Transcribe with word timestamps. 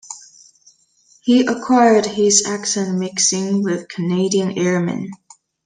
He 1.21 1.45
acquired 1.45 2.07
his 2.07 2.43
accent 2.47 2.97
mixing 2.97 3.61
with 3.61 3.87
Canadian 3.87 4.57
airmen. 4.57 5.11